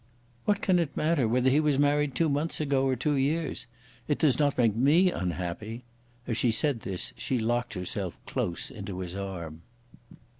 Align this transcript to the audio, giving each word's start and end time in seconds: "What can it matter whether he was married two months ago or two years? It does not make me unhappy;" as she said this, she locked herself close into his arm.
"What 0.45 0.61
can 0.63 0.79
it 0.79 0.97
matter 0.97 1.27
whether 1.27 1.51
he 1.51 1.59
was 1.59 1.77
married 1.77 2.15
two 2.15 2.27
months 2.27 2.59
ago 2.59 2.87
or 2.87 2.95
two 2.95 3.13
years? 3.15 3.67
It 4.07 4.17
does 4.17 4.39
not 4.39 4.57
make 4.57 4.75
me 4.75 5.11
unhappy;" 5.11 5.83
as 6.25 6.37
she 6.37 6.49
said 6.49 6.79
this, 6.79 7.13
she 7.17 7.37
locked 7.37 7.75
herself 7.75 8.17
close 8.25 8.71
into 8.71 9.01
his 9.01 9.15
arm. 9.15 9.61